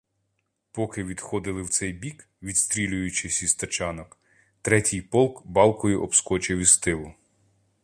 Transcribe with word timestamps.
Поки 0.71 1.03
відходили 1.03 1.61
в 1.61 1.69
цей 1.69 1.93
бік, 1.93 2.27
відстрілюючись 2.43 3.43
із 3.43 3.55
тачанок, 3.55 4.17
третій 4.61 5.01
полк 5.01 5.41
балкою 5.47 6.03
обскочив 6.03 6.59
із 6.59 6.77
тилу. 6.77 7.13